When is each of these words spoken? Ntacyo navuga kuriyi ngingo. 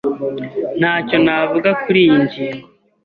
Ntacyo 0.79 1.15
navuga 1.25 1.69
kuriyi 1.83 2.17
ngingo. 2.23 2.67